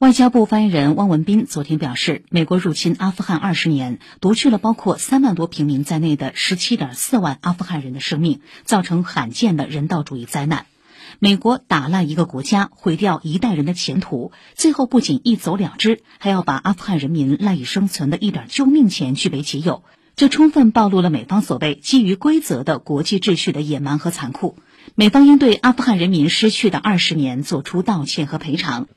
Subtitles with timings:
[0.00, 10.64] 外交部发言人汪文斌昨天表示美国入侵阿富汗二十年夺去了包括三万多平民在内的十七点四万阿富汗人的生命造成罕见的人道主义灾难。
[11.18, 19.84] 美国打烂一个国家毁掉一代人的前途最后不仅一走了之还要把阿富汗人民赖以生存的一点救命钱据为己有。
[20.16, 24.56] 这充分暴露了美方所谓基于规则的国际秩序的野蛮和残酷。
[24.94, 28.88] 美方应对阿富汗人民失去的二十年做出道歉和赔偿。